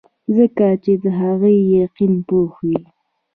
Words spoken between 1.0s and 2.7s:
د هغه يقين پوخ